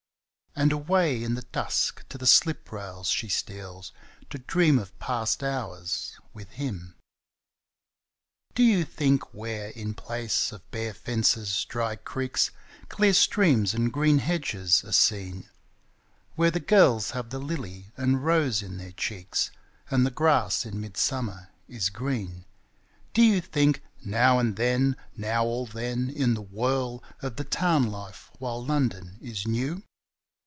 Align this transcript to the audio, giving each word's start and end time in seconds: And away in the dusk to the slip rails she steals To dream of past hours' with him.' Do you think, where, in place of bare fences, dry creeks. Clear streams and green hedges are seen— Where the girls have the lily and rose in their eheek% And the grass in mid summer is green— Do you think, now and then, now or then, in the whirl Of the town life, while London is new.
And 0.53 0.73
away 0.73 1.23
in 1.23 1.35
the 1.35 1.43
dusk 1.53 2.05
to 2.09 2.17
the 2.17 2.27
slip 2.27 2.73
rails 2.73 3.07
she 3.07 3.29
steals 3.29 3.93
To 4.31 4.37
dream 4.37 4.77
of 4.79 4.99
past 4.99 5.43
hours' 5.45 6.15
with 6.35 6.49
him.' 6.51 6.95
Do 8.53 8.61
you 8.61 8.83
think, 8.83 9.33
where, 9.33 9.69
in 9.69 9.93
place 9.93 10.51
of 10.51 10.69
bare 10.69 10.93
fences, 10.93 11.65
dry 11.69 11.95
creeks. 11.95 12.51
Clear 12.89 13.13
streams 13.13 13.73
and 13.73 13.93
green 13.93 14.19
hedges 14.19 14.83
are 14.83 14.91
seen— 14.91 15.49
Where 16.35 16.51
the 16.51 16.59
girls 16.59 17.11
have 17.11 17.29
the 17.29 17.39
lily 17.39 17.93
and 17.95 18.23
rose 18.25 18.61
in 18.61 18.77
their 18.77 18.91
eheek% 18.91 19.51
And 19.89 20.05
the 20.05 20.11
grass 20.11 20.65
in 20.65 20.81
mid 20.81 20.97
summer 20.97 21.49
is 21.69 21.87
green— 21.89 22.43
Do 23.15 23.21
you 23.23 23.39
think, 23.39 23.81
now 24.03 24.37
and 24.37 24.57
then, 24.57 24.97
now 25.15 25.45
or 25.45 25.65
then, 25.65 26.09
in 26.09 26.33
the 26.33 26.41
whirl 26.41 27.01
Of 27.21 27.37
the 27.37 27.45
town 27.45 27.89
life, 27.89 28.29
while 28.37 28.63
London 28.63 29.17
is 29.21 29.47
new. 29.47 29.81